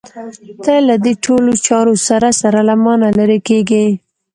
[0.63, 3.85] ته له دې ټولو چارو سره سره له مانه لرې کېږې.